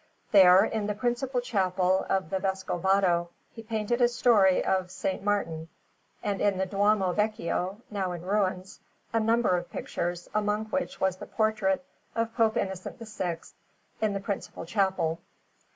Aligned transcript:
There, 0.31 0.65
in 0.65 0.87
the 0.87 0.95
principal 0.95 1.41
chapel 1.41 2.07
of 2.09 2.31
the 2.31 2.39
Vescovado, 2.39 3.27
he 3.53 3.61
painted 3.61 4.01
a 4.01 4.07
story 4.07 4.65
of 4.65 4.85
S. 4.85 5.05
Martin, 5.21 5.69
and 6.23 6.41
in 6.41 6.57
the 6.57 6.65
Duomo 6.65 7.13
Vecchio, 7.13 7.77
now 7.91 8.11
in 8.13 8.23
ruins, 8.23 8.79
a 9.13 9.19
number 9.19 9.55
of 9.57 9.69
pictures, 9.69 10.27
among 10.33 10.65
which 10.69 10.99
was 10.99 11.17
the 11.17 11.27
portrait 11.27 11.85
of 12.15 12.33
Pope 12.33 12.57
Innocent 12.57 12.97
VI, 12.97 13.41
in 14.01 14.13
the 14.13 14.19
principal 14.19 14.65
chapel. 14.65 15.19